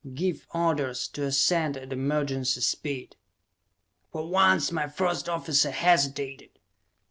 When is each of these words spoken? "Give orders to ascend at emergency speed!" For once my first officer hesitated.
"Give 0.15 0.47
orders 0.51 1.07
to 1.09 1.25
ascend 1.25 1.77
at 1.77 1.93
emergency 1.93 2.61
speed!" 2.61 3.17
For 4.11 4.27
once 4.27 4.71
my 4.71 4.87
first 4.87 5.29
officer 5.29 5.69
hesitated. 5.69 6.57